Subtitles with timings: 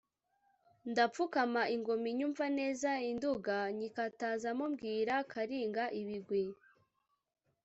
[0.91, 6.45] ndapfukama ingoma inyumva neza i Nduga, nyikatazamo mbwira Karinga ibigwi.